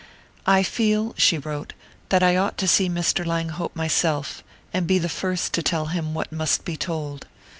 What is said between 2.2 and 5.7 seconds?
I ought to see Mr. Langhope myself, and be the first to